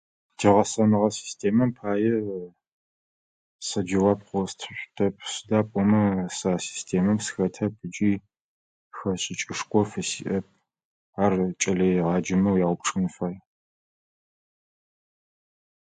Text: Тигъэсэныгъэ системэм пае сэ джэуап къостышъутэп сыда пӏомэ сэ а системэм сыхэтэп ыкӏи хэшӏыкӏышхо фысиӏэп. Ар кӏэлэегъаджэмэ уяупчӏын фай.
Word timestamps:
Тигъэсэныгъэ 0.37 1.09
системэм 1.21 1.69
пае 1.77 2.13
сэ 3.67 3.79
джэуап 3.87 4.19
къостышъутэп 4.29 5.15
сыда 5.33 5.59
пӏомэ 5.69 6.03
сэ 6.37 6.47
а 6.55 6.59
системэм 6.67 7.17
сыхэтэп 7.25 7.73
ыкӏи 7.85 8.11
хэшӏыкӏышхо 8.97 9.79
фысиӏэп. 9.91 10.45
Ар 11.23 11.33
кӏэлэегъаджэмэ 11.61 12.49
уяупчӏын 12.53 13.05
фай. 13.15 13.35